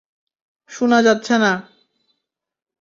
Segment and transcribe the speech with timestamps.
[0.71, 1.51] শুনা যাচ্ছে না।